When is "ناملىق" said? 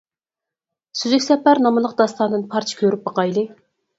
1.65-1.93